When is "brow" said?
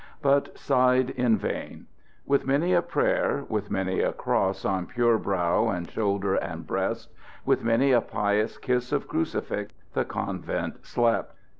5.19-5.67